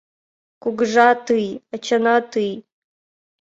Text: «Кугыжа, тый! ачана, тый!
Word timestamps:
«Кугыжа, 0.61 1.09
тый! 1.25 1.45
ачана, 1.73 2.17
тый! 2.31 2.51